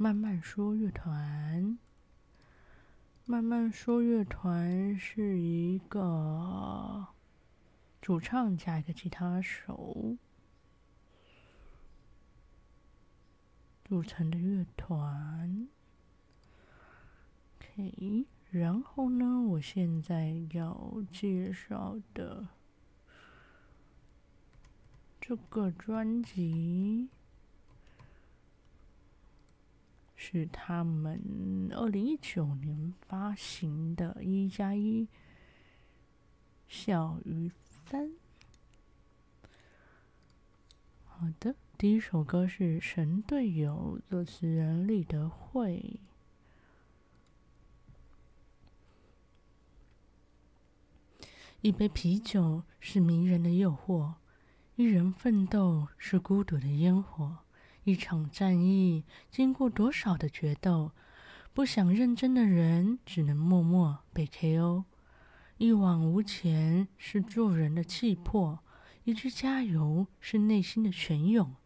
[0.00, 1.76] 慢慢说乐团，
[3.26, 7.08] 慢慢说乐团是一个
[8.00, 10.16] 主唱加一个吉他手
[13.84, 15.66] 组成的乐团。
[17.56, 22.46] OK，然后呢，我现在要介绍的
[25.20, 27.08] 这个专辑。
[30.30, 35.08] 是他们二零一九年发行的《一加一
[36.68, 37.50] 小于
[37.86, 38.08] 三》。
[41.06, 45.98] 好的，第一首歌是《神队友》，作词人李德惠。
[51.62, 54.16] 一杯啤酒是迷人的诱惑，
[54.76, 57.38] 一人奋斗是孤独的烟火。
[57.88, 60.92] 一场战役经过多少的决斗，
[61.54, 64.84] 不想认真的人只能默默被 KO。
[65.56, 68.58] 一往无前是做人的气魄，
[69.04, 71.56] 一句加油是内心的泉涌。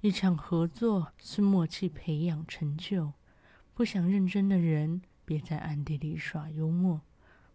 [0.00, 3.12] 一场合作是默契培养成就，
[3.72, 7.02] 不想认真的人别在暗地里耍幽默。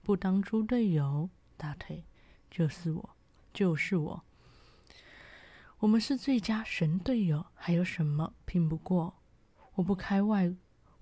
[0.01, 2.05] 不当猪队友，大腿
[2.49, 3.09] 就是我，
[3.53, 4.23] 就是我。
[5.79, 9.13] 我们是最佳神队友，还有什么拼不过？
[9.75, 10.51] 我不开外，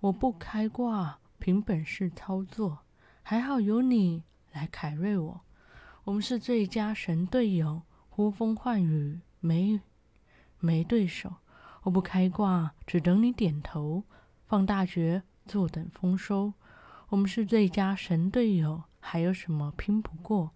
[0.02, 2.80] 我不开挂，凭本事操作，
[3.24, 5.42] 还好有你来凯瑞我。
[6.04, 9.80] 我们是最佳神队友，呼风唤雨没
[10.60, 11.36] 没对手。
[11.84, 14.04] 我不开挂，只等你点头，
[14.46, 16.52] 放大绝，坐等丰收。
[17.08, 20.52] 我们是最佳神队友，还有什么拼不过？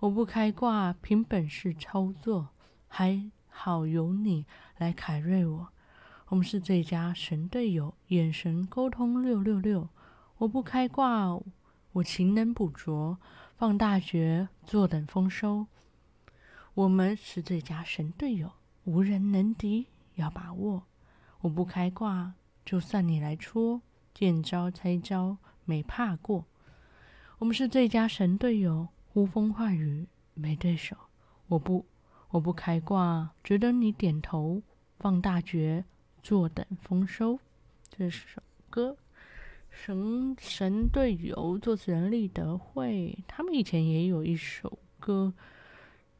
[0.00, 2.50] 我不开挂，凭本事操作，
[2.86, 3.30] 还。
[3.58, 4.44] 好有你
[4.76, 5.68] 来凯瑞我，
[6.28, 9.88] 我们是最佳神队友，眼神沟通六六六。
[10.36, 11.40] 我不开挂，
[11.92, 13.18] 我勤能补拙，
[13.56, 15.66] 放大学，坐等丰收。
[16.74, 18.52] 我们是最佳神队友，
[18.84, 20.84] 无人能敌，要把握。
[21.40, 22.34] 我不开挂，
[22.64, 23.80] 就算你来戳，
[24.12, 26.44] 见招拆招，没怕过。
[27.38, 30.94] 我们是最佳神队友，呼风唤雨没对手。
[31.48, 31.86] 我不。
[32.30, 34.62] 我不开挂，只等你点头。
[34.98, 35.84] 放大绝，
[36.22, 37.38] 坐等丰收。
[37.90, 38.96] 这首歌，
[39.68, 43.18] 神神队友，作词人立德惠。
[43.28, 45.34] 他们以前也有一首歌，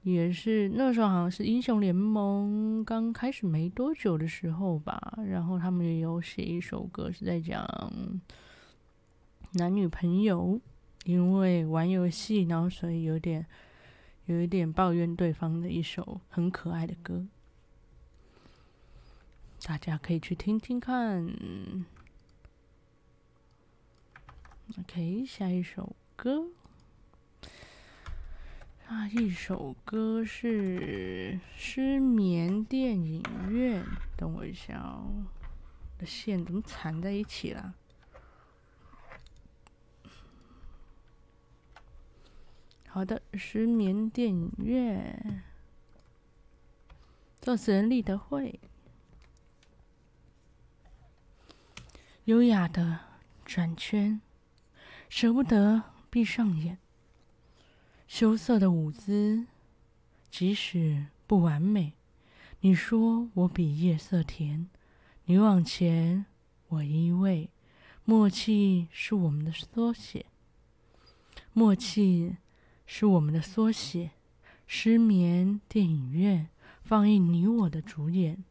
[0.03, 5.19] 也是那时候好像是英雄联盟刚开始没多久的时候吧。
[5.27, 7.67] 然后他们也有写一首歌，是在讲
[9.55, 10.61] 男女朋友
[11.05, 13.47] 因为玩游戏，然后所以有点。
[14.27, 17.27] 有一点抱怨对方的一首很可爱的歌，
[19.63, 21.25] 大家可以去听听看。
[24.81, 26.47] OK，下一首歌，
[28.89, 33.85] 下一首歌是失眠电影院。
[34.17, 35.25] 等我一下哦，
[35.95, 37.75] 我的线怎么缠在一起了？
[42.97, 45.43] 好的，失眠电影院，
[47.43, 48.59] 作词人李德惠，
[52.25, 53.01] 优雅的
[53.45, 54.19] 转圈，
[55.11, 56.79] 舍不得闭上眼，
[58.09, 59.47] 羞涩的舞姿，
[60.31, 61.93] 即使不完美，
[62.61, 64.71] 你说我比夜色甜，
[65.27, 66.25] 你往前，
[66.69, 67.51] 我依偎，
[68.07, 70.25] 默契是我们的缩写，
[71.53, 72.39] 默契。
[72.87, 74.13] 是我们的缩写。
[74.69, 76.49] 失眠电影院
[76.83, 78.43] 放映你我的主演，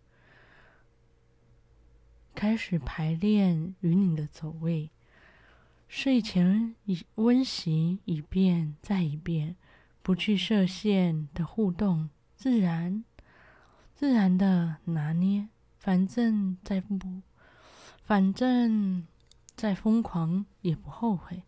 [2.34, 4.90] 开始排练与你的走位。
[5.90, 9.58] 睡前以温习一遍再一遍，
[10.02, 13.04] 不去设限的互动，自然
[13.94, 15.50] 自然的拿捏。
[15.78, 17.22] 反正再不，
[18.04, 19.06] 反正
[19.56, 21.44] 再疯狂也不后悔。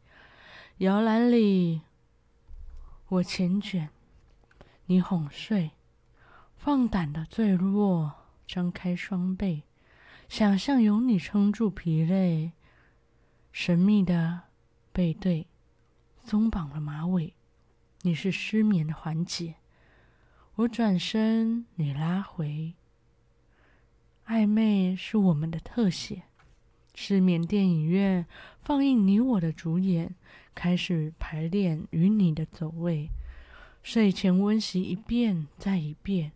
[0.80, 1.82] 摇篮里。
[3.10, 3.88] 我繾卷，
[4.88, 5.72] 你哄睡，
[6.58, 8.14] 放胆的坠落，
[8.46, 9.64] 张开双臂，
[10.28, 12.52] 想象有你撑住疲累，
[13.54, 14.42] 神秘的
[14.92, 15.48] 背对，
[16.26, 17.34] 松绑了马尾，
[18.02, 19.56] 你是失眠的缓解。
[20.56, 22.74] 我转身，你拉回，
[24.26, 26.24] 暧昧是我们的特写。
[27.00, 28.26] 是缅电影院
[28.64, 30.16] 放映你我的主演，
[30.56, 33.12] 开始排练与你的走位。
[33.84, 36.32] 睡前温习一遍再一遍，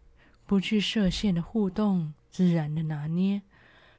[0.46, 3.42] 不去设限的互动，自然的拿捏。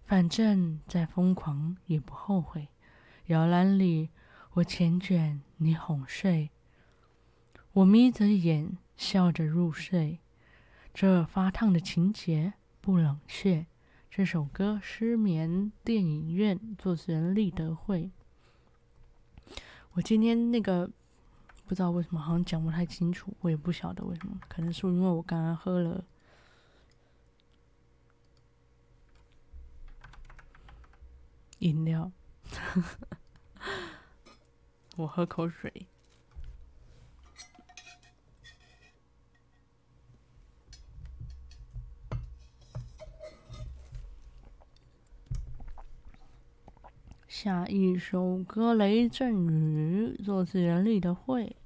[0.06, 2.68] 反正再疯狂也不后悔。
[3.26, 4.10] 摇篮里，
[4.52, 6.50] 我繾卷，你哄睡。
[7.72, 10.20] 我眯着眼，笑着入睡。
[10.94, 13.66] 这发烫的情节不冷却。
[14.14, 18.10] 这首歌《失眠电影院》，作词人李德惠。
[19.92, 20.86] 我今天那个
[21.66, 26.04] 不知道为什么，好像讲不太清楚，我也不晓得为什么，可能是因为我刚刚喝了
[31.60, 32.12] 饮料。
[34.98, 35.86] 我喝口水。
[47.44, 51.56] 下一首歌《雷阵雨》，作词人李德惠。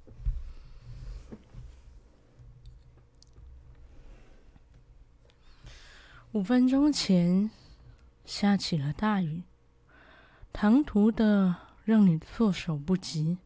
[6.32, 7.50] 五分钟前
[8.24, 9.42] 下起了大雨，
[10.50, 13.36] 唐突的让你措手不及，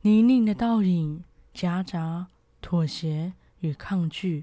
[0.00, 1.22] 泥泞的倒影
[1.54, 2.26] 夹杂
[2.60, 4.42] 妥协与抗拒，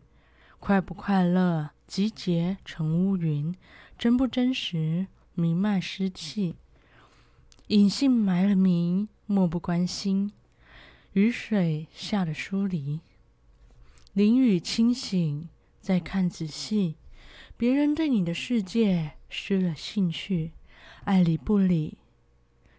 [0.62, 3.54] 快不快乐集结成乌云，
[3.98, 6.56] 真不真实弥漫湿气。
[7.68, 10.32] 隐姓埋了名，漠不关心。
[11.12, 13.02] 雨水下的疏离，
[14.14, 15.50] 淋雨清醒，
[15.82, 16.96] 再看仔细。
[17.58, 20.54] 别人对你的世界失了兴趣，
[21.04, 21.98] 爱理不理。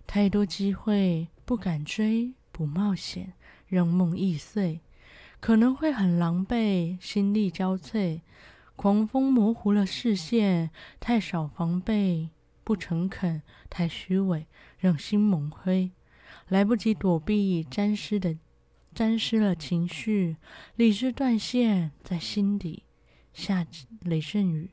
[0.07, 3.35] 太多机会不敢追，不冒险，
[3.67, 4.81] 让梦易碎。
[5.39, 8.23] 可能会很狼狈，心力交瘁。
[8.75, 12.31] 狂风模糊了视线，太少防备。
[12.65, 14.47] 不诚恳，太虚伪，
[14.79, 15.91] 让心蒙灰，
[16.49, 18.37] 来不及躲避，沾湿的
[18.95, 20.37] 沾湿了情绪，
[20.77, 22.85] 理智断线，在心底
[23.33, 23.67] 下
[24.03, 24.71] 雷阵雨。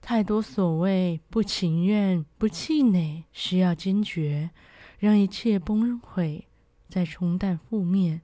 [0.00, 4.50] 太多所谓不情愿，不气馁，需要坚决，
[4.98, 6.42] 让一切崩溃，
[6.88, 8.22] 再冲淡负面，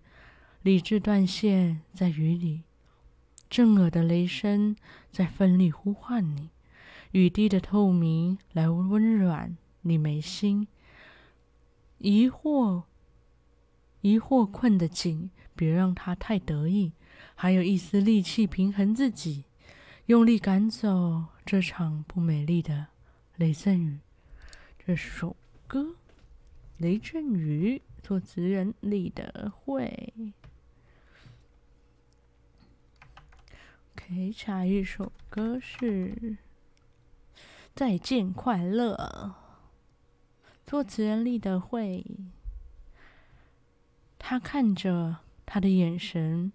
[0.62, 2.62] 理智断线，在雨里，
[3.48, 4.74] 震耳的雷声
[5.12, 6.50] 在奋力呼唤你。
[7.12, 10.68] 雨滴的透明来温暖你没心，
[11.98, 12.84] 疑惑，
[14.00, 16.92] 疑惑困得紧，别让他太得意，
[17.34, 19.44] 还有一丝力气平衡自己，
[20.06, 22.86] 用力赶走这场不美丽的
[23.36, 23.98] 雷阵雨。
[24.84, 25.36] 这首
[25.66, 25.80] 歌
[26.78, 30.12] 《雷阵雨》，作词人李德惠。
[33.94, 36.38] OK，下一首歌是。
[37.74, 39.47] 再见，快乐。
[40.70, 42.04] 作词人李德惠，
[44.18, 45.16] 他看着
[45.46, 46.52] 他的眼神，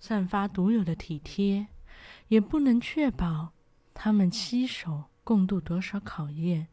[0.00, 1.68] 散发独有的体贴，
[2.26, 3.52] 也不能确保
[3.94, 6.66] 他们携手共度多少考验。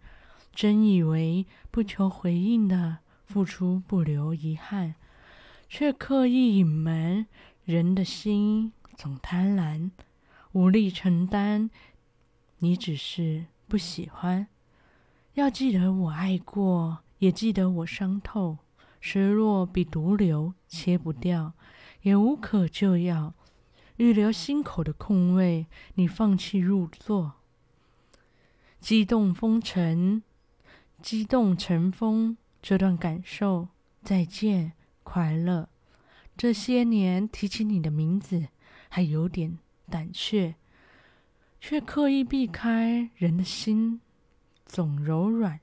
[0.51, 4.95] 真以为不求回应的付出不留遗憾，
[5.69, 7.27] 却刻意隐瞒。
[7.65, 9.91] 人的心总贪婪，
[10.53, 11.69] 无力承担。
[12.57, 14.47] 你只是不喜欢，
[15.39, 18.57] 要记得我爱过，也记得我伤透。
[18.99, 21.53] 失落比毒瘤切不掉，
[22.01, 23.33] 也无可救药。
[23.95, 27.35] 预留心口的空位，你放弃入座。
[28.81, 30.21] 激动风尘，
[31.01, 33.69] 激动尘封这段感受。
[34.03, 35.69] 再见，快乐。
[36.35, 38.49] 这些年提起你的名字，
[38.89, 39.57] 还有点
[39.89, 40.55] 胆怯。
[41.61, 44.01] 却刻意避开，人的心
[44.69, 45.59] 总柔软，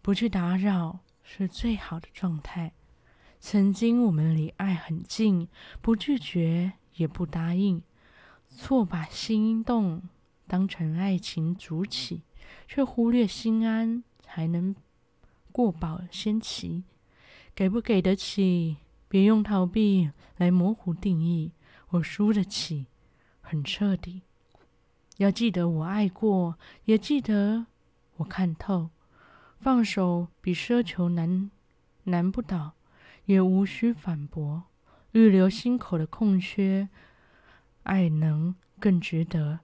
[0.00, 2.72] 不去打扰是最好的状态。
[3.40, 5.48] 曾经我们离爱很近，
[5.80, 7.82] 不拒绝也不答应，
[8.48, 10.08] 错把心动
[10.46, 12.22] 当成爱情主体，
[12.68, 14.76] 却忽略心安才能
[15.50, 16.84] 过保先期。
[17.56, 18.76] 给不给得起？
[19.08, 21.50] 别用逃避来模糊定义。
[21.88, 22.86] 我输得起，
[23.40, 24.22] 很彻底。
[25.18, 27.66] 要记得我爱过，也记得
[28.22, 28.90] 我看透。
[29.60, 31.50] 放手比奢求难
[32.04, 32.72] 难不倒，
[33.26, 34.64] 也无需反驳。
[35.12, 36.88] 预留心口的空缺，
[37.82, 39.60] 爱能更值得。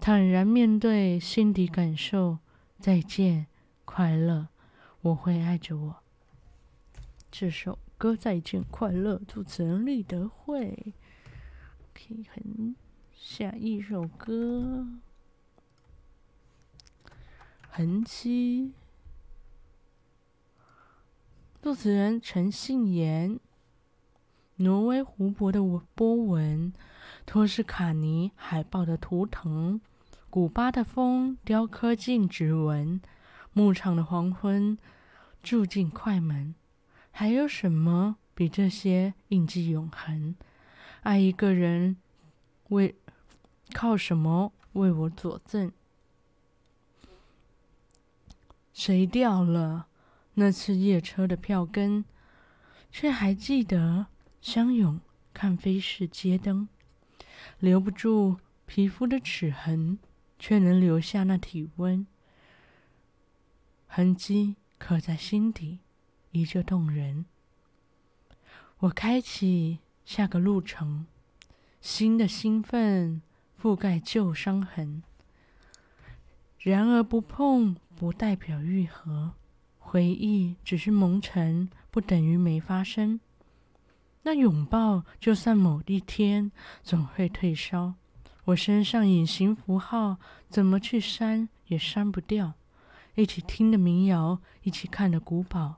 [0.00, 2.38] 坦然面对心底感受。
[2.78, 3.46] 再见，
[3.84, 4.48] 快乐，
[5.02, 5.96] 我会爱着我。
[7.30, 10.92] 这首歌《再见，快乐》，主持人李德惠。
[11.94, 12.74] 可以很
[13.14, 14.88] 下一首歌，
[17.74, 18.74] 痕迹。
[21.62, 23.40] 作词人陈信妍。
[24.56, 25.62] 挪威湖泊的
[25.94, 26.74] 波纹，
[27.24, 29.80] 托斯卡尼海豹的图腾。
[30.28, 33.00] 古巴的风雕刻进指纹，
[33.54, 34.76] 牧场的黄昏
[35.42, 36.54] 住进快门，
[37.10, 40.36] 还有什么比这些印记永恒？
[41.00, 41.96] 爱一个人
[42.68, 42.94] 为
[43.72, 45.72] 靠什么为我佐证？
[48.72, 49.86] 谁掉了
[50.34, 52.04] 那次夜车的票根，
[52.90, 54.06] 却还记得
[54.40, 55.00] 相拥
[55.34, 56.68] 看飞逝街灯，
[57.58, 59.98] 留不住皮肤的齿痕。
[60.44, 62.04] 却能留下那体温，
[63.86, 65.78] 痕迹刻在心底，
[66.32, 67.26] 依旧动人。
[68.78, 71.06] 我开启下个路程，
[71.80, 73.22] 新的兴奋
[73.56, 75.04] 覆盖旧伤痕。
[76.58, 79.32] 然而不碰不代表愈合，
[79.78, 83.20] 回忆只是蒙尘，不等于没发生。
[84.22, 87.94] 那拥抱，就算某一天总会退烧。
[88.46, 90.16] 我身上隐形符号，
[90.48, 92.54] 怎么去删也删不掉。
[93.14, 95.76] 一起听的民谣，一起看的古堡，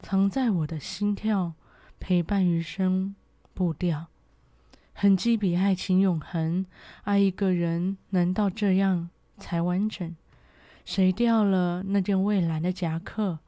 [0.00, 1.54] 藏在我的心跳，
[1.98, 3.14] 陪伴余生
[3.52, 4.06] 步调。
[4.92, 6.66] 痕迹比爱情永恒，
[7.02, 10.16] 爱一个人难道这样才完整？
[10.84, 13.38] 谁掉了那件蔚蓝的夹克，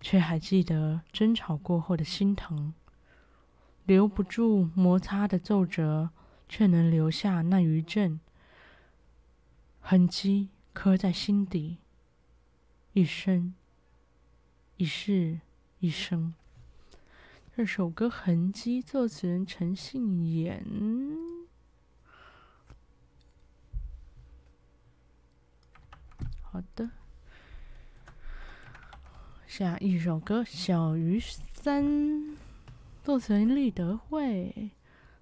[0.00, 2.74] 却还记得争吵过后的心疼？
[3.84, 6.10] 留不住摩擦的皱褶。
[6.46, 8.20] 却能留下那余震，
[9.80, 11.78] 痕迹刻在心底，
[12.92, 13.54] 一生
[14.76, 15.40] 一世
[15.80, 16.34] 一生。
[17.56, 20.62] 这首歌《痕迹》，作词人陈信言。
[26.54, 26.88] 好的，
[29.44, 31.18] 下一首歌《小鱼
[31.52, 31.84] 三》，
[33.02, 34.70] 作词立德惠。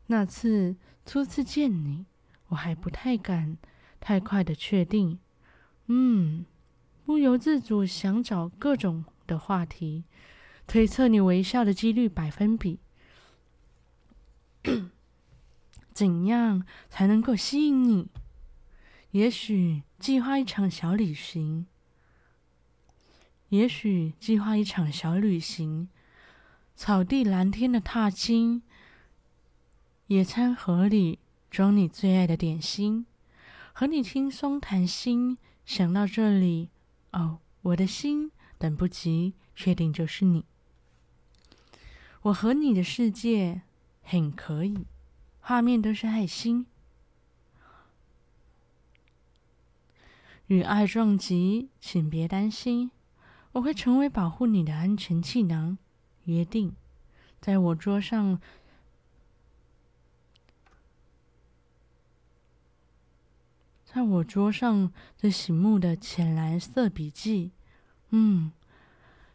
[0.08, 0.76] 那次。
[1.06, 2.04] 初次见你，
[2.48, 3.56] 我还不太敢
[3.98, 5.18] 太快的确定，
[5.86, 6.44] 嗯，
[7.06, 10.04] 不由自主想找各种的话题，
[10.66, 12.78] 推测你微笑的几率百分比，
[15.92, 18.08] 怎样才能够吸引你？
[19.12, 21.66] 也许计划一场小旅行，
[23.50, 25.90] 也许计划一场小旅行，
[26.74, 28.62] 草地蓝天的踏青。
[30.06, 31.18] 野餐盒里
[31.50, 33.04] 装你最爱的点心，
[33.74, 35.36] 和你轻松谈心。
[35.66, 36.70] 想到这里，
[37.12, 40.46] 哦，我的心等不及，确定就是你。
[42.22, 43.60] 我和你的世界
[44.02, 44.86] 很可以，
[45.38, 46.64] 画面都是爱心。
[50.52, 52.90] 与爱撞击，请别担心，
[53.52, 55.78] 我会成为保护你的安全气囊。
[56.24, 56.74] 约定，
[57.40, 58.38] 在我桌上。
[63.86, 67.52] 在我桌上这醒目的浅蓝色笔记，
[68.10, 68.52] 嗯，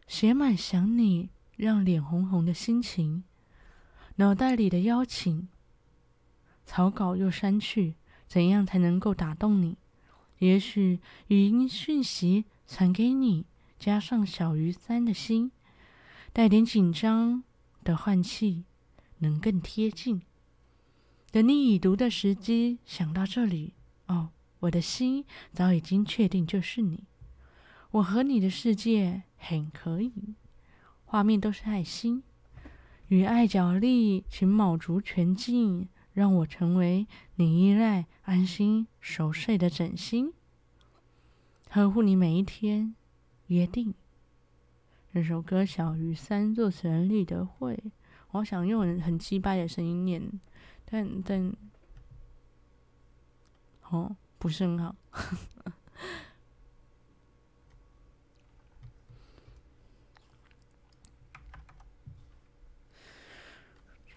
[0.06, 3.24] 写满想你让脸红红的心情，
[4.16, 5.48] 脑袋里的邀请，
[6.64, 7.94] 草稿又删去，
[8.28, 9.76] 怎样才能够打动你？
[10.38, 13.46] 也许语音讯息传给你，
[13.78, 15.50] 加上小于三的心，
[16.32, 17.42] 带点紧张
[17.84, 18.64] 的换气，
[19.18, 20.22] 能更贴近。
[21.30, 23.74] 等你已读的时机，想到这里，
[24.06, 24.30] 哦。
[24.62, 27.04] 我的心早已经确定就是你，
[27.92, 30.34] 我和你的世界很可以，
[31.04, 32.24] 画面都是爱心，
[33.06, 40.34] 与爱角力，请卯足全劲，让我成为你依赖、安心、熟睡的枕芯，
[41.70, 42.94] 呵护你每一天，
[43.46, 43.94] 约定。
[45.14, 47.82] 这首歌《小于三》作词人李德惠，
[48.32, 50.30] 我想用很鸡掰的声音念，
[50.84, 51.54] 但但，
[53.88, 54.14] 哦。
[54.38, 54.94] 不是很好。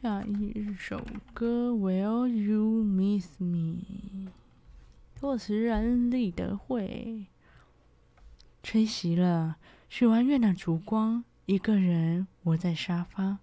[0.02, 1.00] 下一首
[1.32, 3.84] 歌《Will You Miss Me》，
[5.16, 7.28] 作词人李德惠。
[8.64, 9.58] 吹熄了
[9.90, 13.38] 许完愿的烛光，一个人窝在沙发，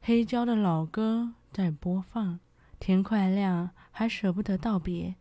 [0.00, 2.40] 黑胶的老歌在播放，
[2.80, 5.14] 天快亮，还舍不得道别。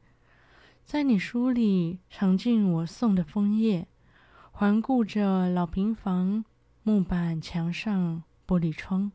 [0.86, 3.88] 在你书里尝尽我送的枫叶，
[4.50, 6.44] 环顾着老平房
[6.82, 9.12] 木板墙上玻璃窗，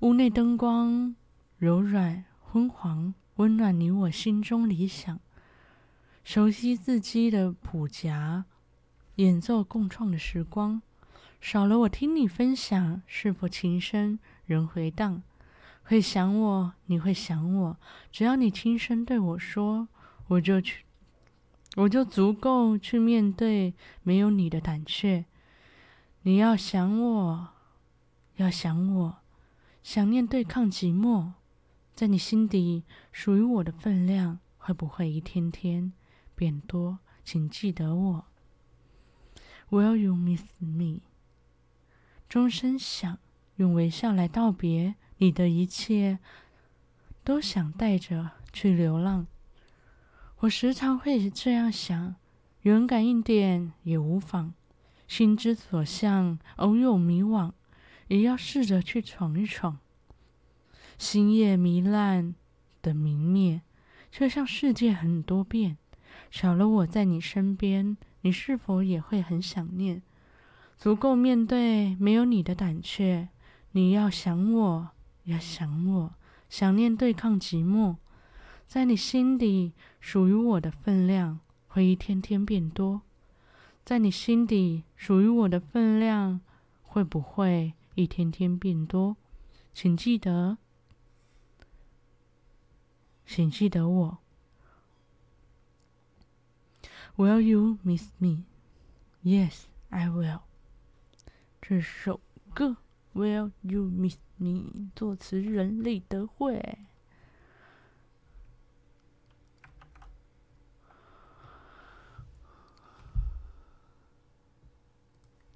[0.00, 1.16] 屋内灯光
[1.58, 5.18] 柔软昏黄，温暖你我心中理想。
[6.22, 8.44] 熟悉自己的谱夹，
[9.16, 10.80] 演奏共创的时光，
[11.40, 15.20] 少了我听你分享，是否琴声仍回荡？
[15.82, 17.76] 会想我，你会想我，
[18.12, 19.88] 只要你轻声对我说，
[20.28, 20.84] 我就去，
[21.74, 23.74] 我就足够去面对
[24.04, 25.24] 没有你的胆怯。
[26.22, 27.48] 你要想我，
[28.36, 29.16] 要想我，
[29.90, 31.32] 想念对抗寂寞，
[31.94, 35.94] 在你心底属于我的分量，会不会一天天？
[36.34, 38.24] 变多，请记得我。
[39.70, 41.00] Will you miss me？
[42.28, 43.18] 钟声响，
[43.56, 46.18] 用微笑来道别你的一切，
[47.24, 49.26] 都想带着去流浪。
[50.40, 52.16] 我时常会这样想，
[52.60, 54.52] 勇敢一点也无妨。
[55.06, 57.52] 心之所向，偶有迷惘，
[58.08, 59.78] 也要试着去闯一闯。
[60.98, 62.34] 星夜糜烂
[62.82, 63.62] 的明灭，
[64.10, 65.78] 就像世界很多变。
[66.30, 70.02] 少了我在你身边，你是否也会很想念？
[70.76, 73.28] 足够面对没有你的胆怯。
[73.72, 74.88] 你要想我，
[75.24, 76.14] 要想我，
[76.48, 77.96] 想念对抗寂寞，
[78.66, 83.02] 在你心底属于我的分量会一天天变多。
[83.84, 86.40] 在你心底属于我的分量
[86.82, 89.16] 会不会一天天变多？
[89.74, 90.58] 请记得，
[93.26, 94.18] 请记得我。
[97.16, 98.44] Will you miss me?
[99.24, 100.42] Yes, I will.
[101.60, 102.20] 这首
[102.54, 102.76] 歌
[103.20, 104.46] 《Will You Miss Me》
[104.94, 106.78] 作词人李德惠。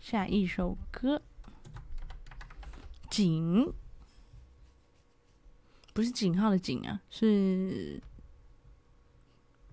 [0.01, 1.23] 下一首歌，
[3.13, 3.73] 井，
[5.93, 8.03] 不是井号的井啊，是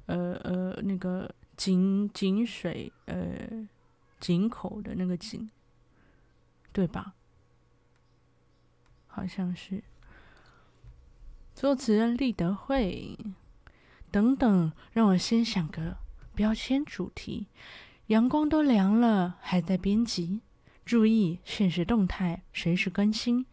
[0.06, 1.34] 呃呃那个。
[1.60, 3.67] 井井水，呃，
[4.21, 5.49] 井口的那个井，
[6.71, 7.15] 对吧？
[9.08, 9.84] 好像是。
[11.54, 13.17] 作词人李德惠，
[14.10, 15.97] 等等，让我先想个
[16.34, 17.47] 标签主题。
[18.08, 20.39] 阳光都凉了，还在编辑。
[20.89, 23.45] 注意，限时动态随时更新，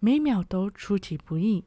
[0.00, 1.62] 每秒都出其不意。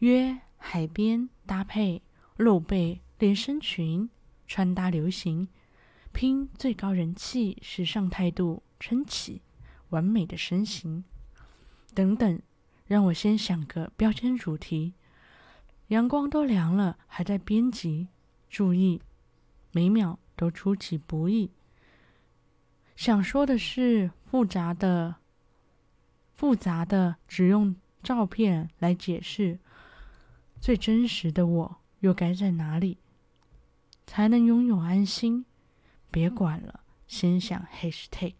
[0.00, 2.02] 约海边搭配
[2.36, 4.10] 露背连身裙。
[4.46, 5.48] 穿搭流行，
[6.12, 9.40] 拼最高人气，时尚态度撑起
[9.88, 11.02] 完美的身形，
[11.94, 12.42] 等等，
[12.84, 14.92] 让我先想个标签主题。
[15.88, 18.08] 阳光都凉了，还在编辑，
[18.50, 19.00] 注意，
[19.72, 21.52] 每秒都出其不意。
[22.96, 25.16] 想说的是复杂的，
[26.32, 29.58] 复杂的，只用照片来解释，
[30.60, 32.98] 最真实的我又该在哪里？
[34.06, 35.44] 才能拥有安心。
[36.10, 38.32] 别管了，先想 hashtag。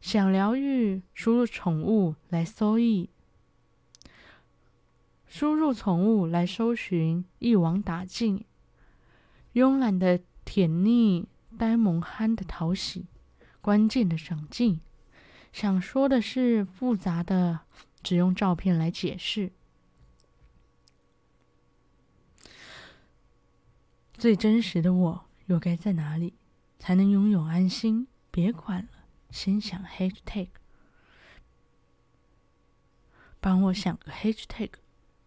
[0.00, 3.08] 想疗愈，输入宠物来搜一，
[5.26, 8.44] 输入宠物来搜寻，一网打尽。
[9.54, 13.06] 慵懒的甜腻，呆萌憨的讨喜，
[13.60, 14.80] 关键的长进。
[15.52, 17.60] 想说的是复杂的，
[18.02, 19.52] 只用照片来解释。
[24.12, 26.34] 最真实的我又该在哪里，
[26.78, 28.06] 才能拥有安心？
[28.30, 28.90] 别管了，
[29.30, 30.48] 先想 hashtag，
[33.40, 34.70] 帮我想个 hashtag，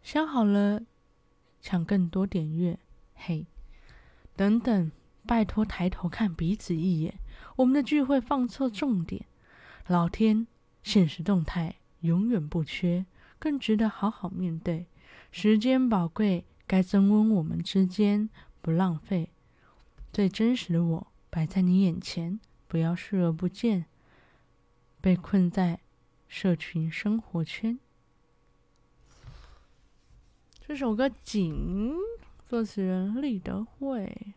[0.03, 0.83] 想好了，
[1.59, 2.77] 抢更多点阅。
[3.15, 3.47] 嘿，
[4.35, 4.91] 等等，
[5.29, 7.19] 拜托抬头看彼此一眼，
[7.57, 9.27] 我们的聚会放错重点。
[9.85, 10.47] 老天，
[10.81, 13.05] 现实动态永远不缺，
[13.37, 14.87] 更值得好好面对。
[15.31, 18.27] 时间宝贵，该增温我们之间。
[18.59, 19.29] 不浪费，
[20.11, 23.85] 最真实的我摆在你眼前，不要视而不见，
[24.99, 25.79] 被困在
[26.27, 27.77] 社群生活圈。
[30.59, 31.93] 这首歌《井》，
[32.47, 34.33] 作词人李德惠。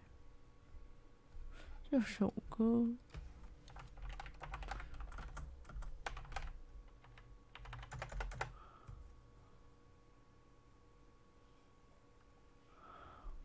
[1.92, 2.86] 这首歌。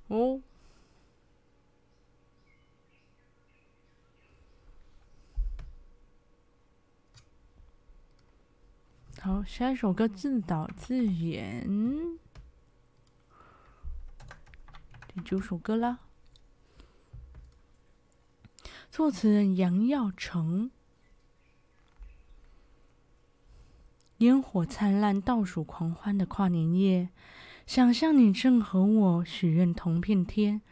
[0.08, 0.42] 哦。
[9.20, 11.68] 好，下一首歌自导自演。
[15.10, 16.07] 第九首歌啦。
[18.98, 20.72] 作词人杨耀成。
[24.18, 27.10] 烟火灿烂、倒数狂欢的跨年夜，
[27.68, 30.64] 想象你正和我许愿同片天，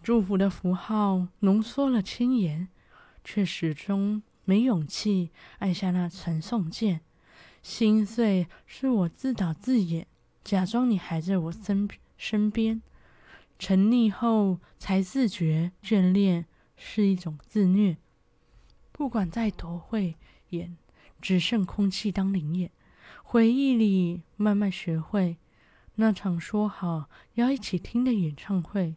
[0.00, 2.68] 祝福的符号浓缩了千言，
[3.24, 7.00] 却始终没勇气按下那传送键。
[7.64, 10.06] 心碎是我自导自演，
[10.44, 12.80] 假装你还在我身身边，
[13.62, 17.96] 沉溺后才自觉眷恋是一种自虐。
[18.90, 20.16] 不管再多会
[20.48, 20.76] 演。
[21.20, 22.72] 只剩空气当临演，
[23.22, 25.36] 回忆里慢慢学会
[25.94, 28.96] 那场说好要一起听的演唱会，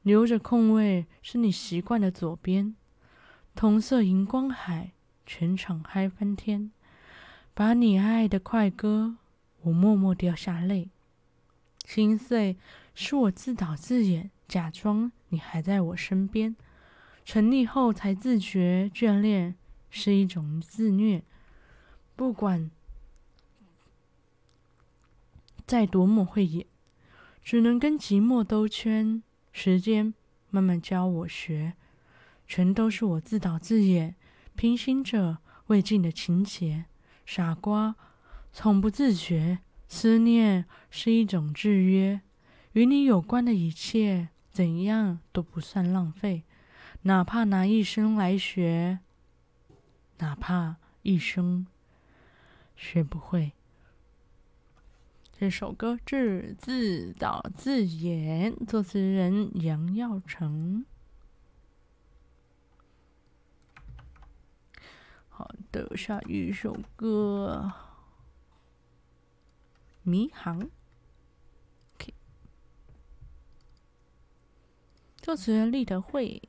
[0.00, 2.74] 留着空位是你习惯的左边。
[3.54, 4.92] 同色荧光海，
[5.26, 6.72] 全场嗨翻天，
[7.52, 9.16] 把你爱的快歌，
[9.60, 10.88] 我默默掉下泪。
[11.84, 12.56] 心碎
[13.02, 16.54] 是我自导自演，假装你还在我身边，
[17.24, 19.54] 沉溺后才自觉眷恋
[19.88, 21.22] 是一种自虐。
[22.14, 22.70] 不管
[25.64, 26.66] 再多么会演，
[27.42, 29.22] 只能跟寂寞兜圈。
[29.50, 30.12] 时间
[30.50, 31.72] 慢慢教我学，
[32.46, 34.14] 全都是我自导自演，
[34.54, 36.84] 平行着未尽的情节。
[37.24, 37.96] 傻瓜，
[38.52, 42.20] 从不自觉，思念是一种制约。
[42.72, 46.44] 与你有关的一切，怎样都不算浪费，
[47.02, 49.00] 哪怕拿一生来学，
[50.18, 51.66] 哪怕一生。
[52.76, 53.52] 学不会。
[55.38, 60.84] 这首歌是自导自演，作词人杨耀成。
[65.28, 67.72] 好的，下一首歌
[70.02, 70.60] 《迷航》。
[75.30, 76.42] 作词人立德会。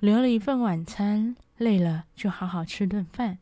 [0.00, 3.38] 留了一份晚餐，累了就好好吃顿饭。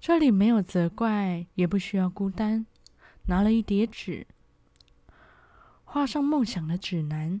[0.00, 2.66] 这里没有责怪，也不需要孤单。
[3.26, 4.26] 拿了一叠纸，
[5.84, 7.40] 画上梦想的指南，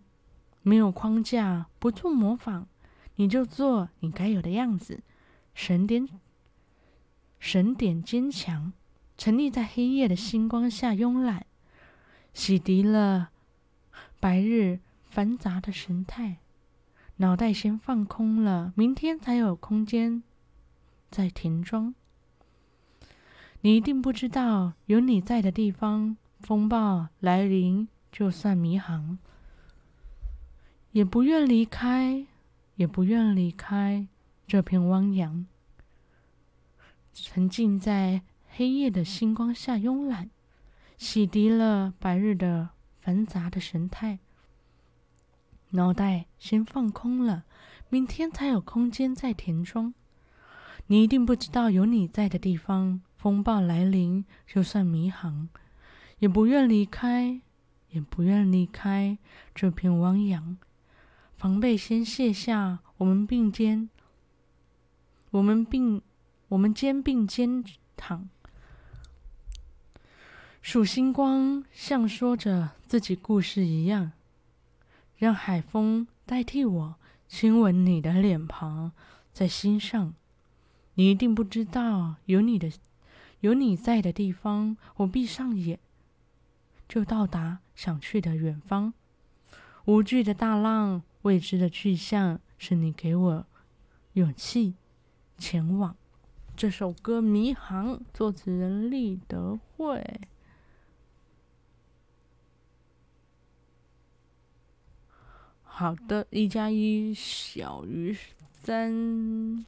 [0.62, 2.66] 没有框架，不做模仿，
[3.16, 5.00] 你就做你该有的样子。
[5.52, 6.08] 省点，
[7.40, 8.72] 省点坚强，
[9.18, 11.44] 沉溺在黑夜的星光下慵懒，
[12.32, 13.30] 洗涤了
[14.20, 14.78] 白日
[15.12, 16.38] 繁杂的神态，
[17.16, 20.22] 脑袋先放空了，明天才有空间
[21.10, 21.94] 再填装。
[23.60, 29.18] 你一定不知道，有你在的地方，风暴来临，就算迷航，
[30.92, 32.24] 也不愿离开，
[32.76, 34.08] 也不愿离开
[34.46, 35.44] 这片汪洋。
[37.12, 40.30] 沉浸在黑夜的星光下，慵懒，
[40.96, 42.70] 洗涤了白日的
[43.02, 44.18] 繁杂的神态，
[45.72, 47.44] 脑袋先放空了，
[47.90, 49.92] 明天才有空间再填充。
[50.86, 53.02] 你一定不知道，有你在的地方。
[53.16, 55.48] 风暴来临，就算迷航，
[56.18, 57.40] 也不愿离开，
[57.90, 59.16] 也不愿离开
[59.54, 60.58] 这片汪洋。
[61.36, 63.88] 防备先卸下，我们并肩，
[65.30, 66.02] 我们并，
[66.48, 67.62] 我们肩并肩
[67.96, 68.28] 躺，
[70.60, 74.10] 数星光，像说着自己故事一样，
[75.22, 76.96] 让海风代替我
[77.28, 78.90] 亲吻你的脸庞，
[79.32, 80.14] 在心上。
[80.94, 82.68] 你一定不知道，有你的。
[83.38, 85.78] 有你在的地方，我闭上眼，
[86.88, 88.94] 就到达想去的远方。
[89.84, 93.46] 无惧的大浪，未知的去向，是你给我
[94.14, 94.74] 勇气
[95.38, 95.94] 前往。
[96.56, 100.20] 这首歌《迷航》，作词人立德会。
[105.82, 108.16] 好的，一加一小于
[108.52, 109.66] 三。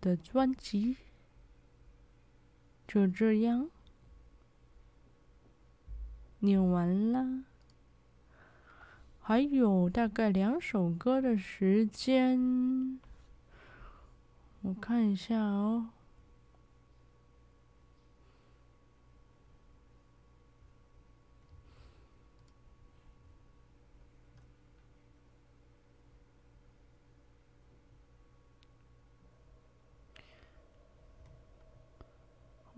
[0.00, 0.96] 的专辑
[2.88, 3.70] 就这样
[6.40, 7.44] 念完了，
[9.20, 12.98] 还有大概两首歌的时间，
[14.62, 15.90] 我看一下哦。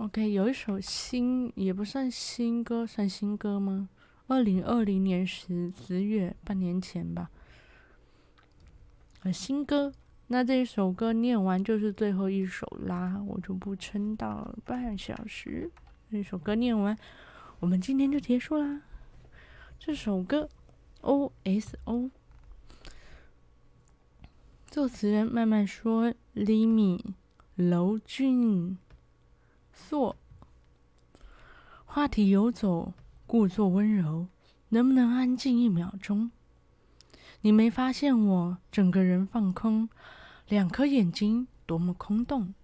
[0.05, 3.89] OK，有一首新，也不算新歌，算新歌吗？
[4.27, 7.31] 二零二零年十十月，半年前吧。
[9.23, 9.95] 呃，新歌，
[10.27, 15.71] 那这一首歌念完就是最后一首啦，我就不撑到半小时。
[16.11, 16.95] 这首歌念完，
[17.61, 18.83] 我们今天就结束啦。
[19.79, 20.51] 这首歌
[21.01, 22.11] O S O，
[24.67, 27.15] 作词人慢慢说，李米、
[27.57, 27.99] 娄
[29.75, 30.17] 峻硕。
[31.85, 32.93] 话题游走，
[33.27, 34.29] 故作温柔，
[34.69, 36.31] 能不能安静一秒钟？
[37.41, 39.89] 你没发现我整个人放空，
[40.49, 42.55] 两颗眼睛多么空洞，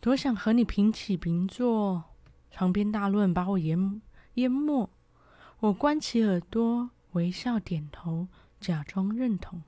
[0.00, 2.04] 多想和你平起平坐，
[2.50, 4.00] 长篇大论把我淹
[4.34, 4.90] 淹没。
[5.60, 8.26] 我关起耳朵，微笑点头，
[8.58, 9.62] 假装认同。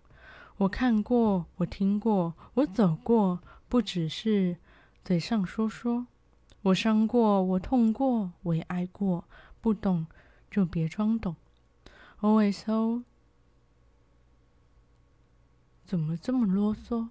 [0.57, 4.57] 我看过，我听过，我走过，不只是
[5.05, 6.07] 嘴上说说。
[6.64, 9.29] 我伤过，我痛过，我也爱过，
[9.61, 10.07] 不懂
[10.50, 11.37] 就别装懂。
[12.20, 13.03] OSO，
[15.85, 17.11] 怎么这么啰嗦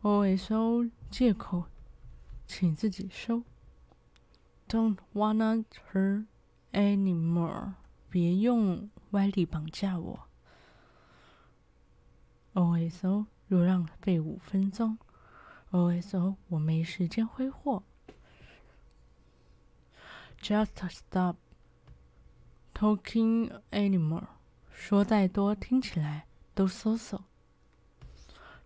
[0.00, 1.66] ？OSO，借口，
[2.46, 3.42] 请自己收。
[4.66, 6.24] Don't wanna hurt
[6.72, 7.74] anymore，
[8.08, 10.20] 别用歪理绑架我。
[12.54, 14.96] OSO，若浪费五分钟。
[15.72, 17.82] OSO，我没时间挥霍。
[20.44, 21.36] Just stop
[22.74, 24.26] talking anymore。
[24.70, 27.24] 说再多，听起来都馊馊。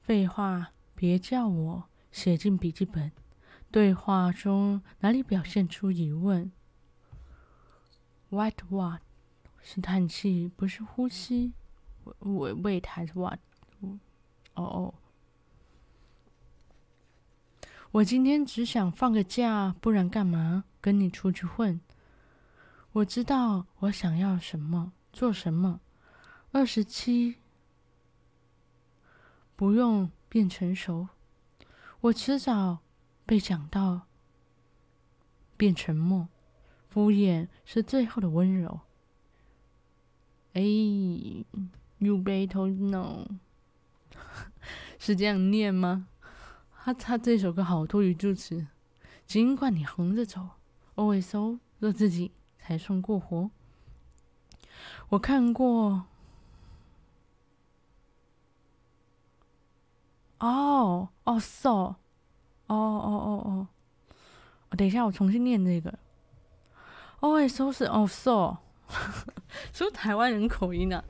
[0.02, 3.12] 废话，别叫我写进笔记本。
[3.70, 6.50] 对话中哪里表现出疑问
[8.30, 9.02] ？What what？
[9.62, 11.52] 是叹气，不是呼吸。
[12.02, 13.38] 我 wait 还是 what？
[14.54, 14.94] 哦哦。
[17.98, 20.62] 我今天只想放个假，不然干嘛？
[20.80, 21.80] 跟你出去混，
[22.92, 25.80] 我知道我想要什么，做什么。
[26.52, 27.38] 二十七，
[29.56, 31.08] 不用变成熟，
[32.02, 32.78] 我迟早
[33.26, 34.02] 被讲到
[35.56, 36.28] 变沉默。
[36.88, 38.80] 敷衍是最后的温柔。
[40.52, 40.62] 哎
[41.98, 43.26] ，You better know，
[45.00, 46.06] 是这样念吗？
[46.82, 48.66] 他他这首歌好多语助词，
[49.26, 50.48] 尽管你横着走。
[50.94, 53.50] OSO 做自己才算过活。
[55.10, 56.06] 我看过。
[60.38, 61.96] 哦哦，so，哦
[62.68, 63.68] 哦哦
[64.70, 65.98] 哦，等一下，我重新念这个。
[67.20, 68.56] OSO 是哦 so，
[69.72, 71.04] 是台湾人口音啊？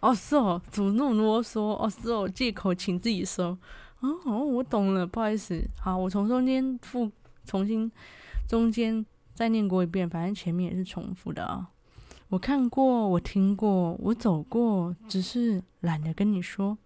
[0.00, 1.60] 哦 so，怎么那么啰嗦？
[1.60, 3.58] 哦 so，借口请自己收。
[4.00, 5.62] 哦，我懂了，不好意思。
[5.78, 7.10] 好，我从中间复
[7.44, 7.90] 重新
[8.48, 9.04] 中间。
[9.32, 11.70] 再念过一遍，反正前面也是重复的啊。
[12.28, 16.76] 我看过，我听过，我走过，只是懒得跟你说。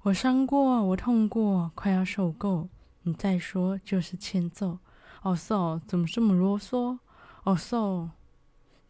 [0.00, 2.70] 我伤过，我痛过，快要受够。
[3.02, 4.78] 你再说就是欠揍。
[5.20, 6.98] 哦，so 怎么这么啰嗦？
[7.42, 8.08] 哦，so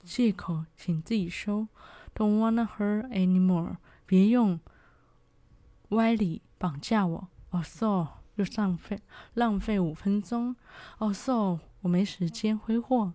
[0.05, 1.67] 借口请自己收。
[2.15, 4.61] Don't wanna hurt anymore，别用
[5.89, 7.29] 歪理绑架我。
[7.55, 9.01] 哦，so 又浪费
[9.35, 10.57] 浪费五分钟。
[10.99, 11.61] 哦，so。
[11.85, 13.13] 我没时间挥霍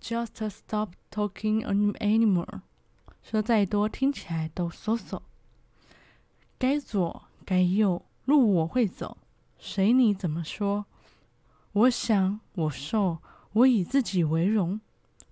[0.00, 1.62] ，Just stop talking
[1.98, 2.62] anymore。
[3.22, 5.20] 说再多听起来都馊馊。
[6.56, 9.18] 该左该右，路我会走，
[9.58, 10.86] 随你怎么说。
[11.72, 13.18] 我想我受，
[13.52, 14.80] 我以自己为荣。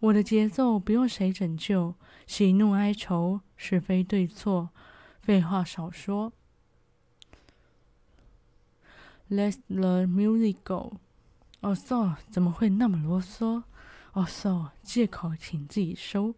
[0.00, 1.94] 我的节奏不用谁拯救，
[2.26, 4.68] 喜怒哀愁是非对错，
[5.22, 6.34] 废话少说。
[9.30, 10.98] Let the music go。
[11.60, 13.62] 哦，so 怎么会那么啰嗦？
[14.12, 16.34] 哦，so 借口请自己收。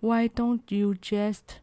[0.00, 1.60] Why don't you just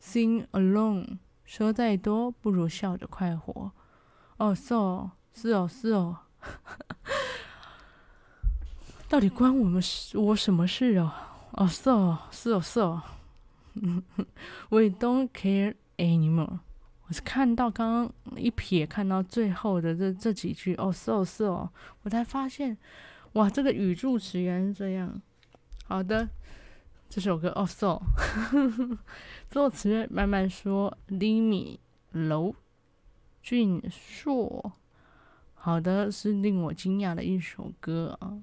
[0.00, 1.18] sing along？
[1.44, 3.72] 说再多不如笑着快活。
[4.36, 6.18] 哦，so 是哦是哦，
[9.08, 9.82] 到底关我们
[10.14, 11.12] 我什么事哦？
[11.52, 13.02] 哦，so 是哦是哦
[14.68, 16.58] ，We don't care anymore。
[17.06, 21.68] 我是看到刚刚一瞥，看到最后的这这几句哦，so so，
[22.02, 22.76] 我才发现，
[23.34, 25.20] 哇，这个语助词原来是这样。
[25.84, 26.28] 好的，
[27.08, 28.00] 这首歌哦，so，
[29.50, 31.78] 作词慢慢说，李米、
[32.12, 32.54] 娄
[33.42, 34.72] 俊硕。
[35.54, 38.38] 好的，是令我惊讶的一首歌啊。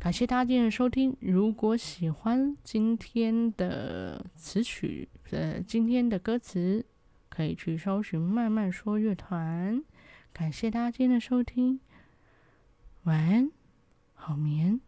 [0.00, 1.14] 感谢大家今天的收听。
[1.20, 6.84] 如果喜欢今天的词曲，呃，今天的歌词。
[7.28, 9.84] 可以去搜寻“慢慢说乐团”。
[10.32, 11.78] 感谢大家今天的收听，
[13.04, 13.52] 晚安，
[14.14, 14.80] 好眠。